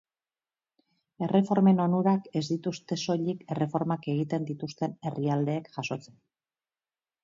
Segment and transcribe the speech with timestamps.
[1.27, 6.23] Erreformen onurak ez dituzte soilik erreformak egiten dituzten herrialdeek jasotzen.